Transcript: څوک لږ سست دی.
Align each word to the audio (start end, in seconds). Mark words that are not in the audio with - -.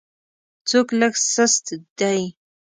څوک 0.69 0.87
لږ 0.99 1.13
سست 1.33 1.65
دی. 1.99 2.21